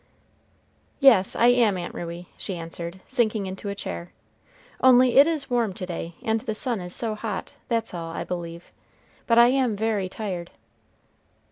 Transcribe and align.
"Yes, 0.99 1.35
I 1.35 1.49
am, 1.49 1.77
Aunt 1.77 1.93
Ruey," 1.93 2.27
she 2.35 2.55
answered, 2.57 3.01
sinking 3.05 3.45
into 3.45 3.69
a 3.69 3.75
chair; 3.75 4.11
"only 4.81 5.15
it 5.19 5.27
is 5.27 5.47
warm 5.47 5.73
to 5.73 5.85
day, 5.85 6.15
and 6.23 6.39
the 6.39 6.55
sun 6.55 6.81
is 6.81 6.95
so 6.95 7.13
hot, 7.13 7.53
that's 7.67 7.93
all, 7.93 8.09
I 8.09 8.23
believe; 8.23 8.71
but 9.27 9.37
I 9.37 9.49
am 9.49 9.75
very 9.75 10.09
tired." 10.09 10.49